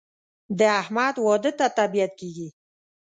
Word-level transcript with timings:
د 0.59 0.61
احمد 0.81 1.15
واده 1.25 1.51
ته 1.59 1.65
طبیعت 1.77 2.11
کېږي. 2.19 2.47